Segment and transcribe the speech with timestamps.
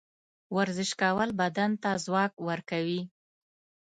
[0.55, 3.01] ورزش کول بدن ته ځواک ورکوي.